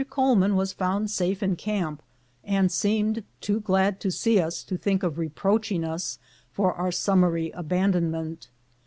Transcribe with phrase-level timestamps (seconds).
[0.09, 2.01] Coleman was found safe in camp,
[2.43, 6.17] and seemed too glad to see us to think of reproaching us
[6.51, 8.49] for our sum mary abandonment.